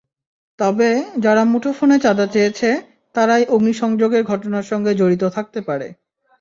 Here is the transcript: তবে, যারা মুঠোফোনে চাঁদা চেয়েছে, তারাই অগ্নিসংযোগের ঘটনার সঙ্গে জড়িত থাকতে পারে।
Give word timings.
তবে, 0.59 0.89
যারা 1.19 1.43
মুঠোফোনে 1.43 1.97
চাঁদা 1.99 2.25
চেয়েছে, 2.27 2.69
তারাই 3.15 3.43
অগ্নিসংযোগের 3.45 4.23
ঘটনার 4.23 4.65
সঙ্গে 4.71 4.91
জড়িত 4.95 5.23
থাকতে 5.27 5.59
পারে। 5.61 5.87